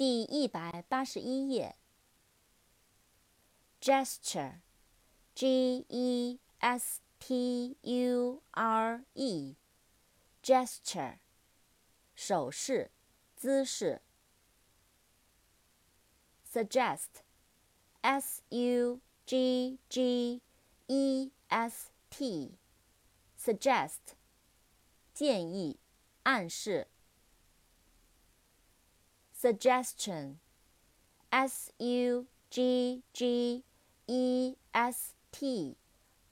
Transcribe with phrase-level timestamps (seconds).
[0.00, 1.76] 第一百八十一页
[3.82, 4.60] gesture
[5.34, 6.14] gesture
[10.42, 11.18] gesture
[12.14, 12.90] 手势
[13.36, 14.00] 姿势
[16.50, 17.20] suggest
[18.00, 18.38] suggest
[23.36, 23.98] suggest
[25.12, 25.78] 建议
[26.22, 26.88] 暗示
[29.39, 30.39] suggestion,
[31.31, 33.63] s u g g
[34.07, 35.77] e s t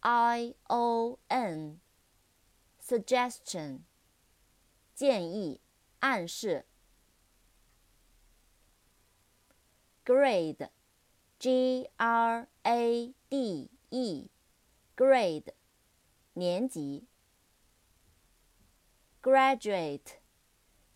[0.01, 1.79] i o n,
[2.81, 3.81] suggestion,
[4.95, 5.59] 建议、
[5.99, 6.65] 暗示。
[10.05, 10.69] grade,
[11.39, 14.29] g r a d e,
[14.95, 15.53] grade,
[16.33, 17.07] 年级。
[19.21, 20.19] graduate,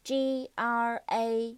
[0.04, 1.58] g r a